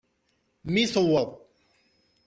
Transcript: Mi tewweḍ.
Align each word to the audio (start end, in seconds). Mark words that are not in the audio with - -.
Mi 0.73 0.83
tewweḍ. 0.93 1.29